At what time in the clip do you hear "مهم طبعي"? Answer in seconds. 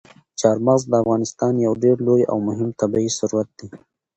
2.47-3.09